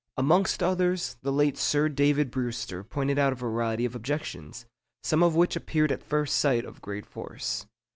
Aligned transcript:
Amongst 0.17 0.63
others, 0.63 1.17
the 1.21 1.31
late 1.31 1.59
Sir 1.59 1.87
David 1.87 2.31
Brewster 2.31 2.83
pointed 2.83 3.19
out 3.19 3.33
a 3.33 3.35
variety 3.35 3.85
of 3.85 3.93
objections, 3.93 4.65
some 5.03 5.21
of 5.21 5.35
which 5.35 5.55
appeared 5.55 5.91
at 5.91 6.01
first 6.01 6.39
sight 6.39 6.65
of 6.65 6.81
great 6.81 7.05
force. 7.05 7.67